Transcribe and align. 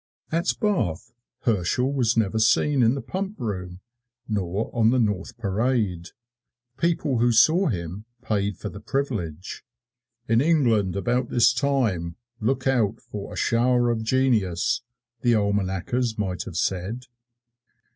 At 0.31 0.59
Bath, 0.59 1.13
Herschel 1.41 1.93
was 1.93 2.17
never 2.17 2.39
seen 2.39 2.81
in 2.81 2.95
the 2.95 3.03
Pump 3.03 3.39
Room, 3.39 3.81
nor 4.27 4.75
on 4.75 4.89
the 4.89 4.97
North 4.97 5.37
Parade. 5.37 6.09
People 6.77 7.19
who 7.19 7.31
saw 7.31 7.67
him 7.67 8.05
paid 8.23 8.57
for 8.57 8.69
the 8.69 8.79
privilege. 8.79 9.63
"In 10.27 10.41
England 10.41 10.95
about 10.95 11.29
this 11.29 11.53
time 11.53 12.15
look 12.39 12.65
out 12.65 12.99
for 12.99 13.31
a 13.31 13.37
shower 13.37 13.91
of 13.91 14.01
genius," 14.01 14.81
the 15.21 15.35
almanackers 15.35 16.17
might 16.17 16.45
have 16.45 16.57
said. 16.57 17.05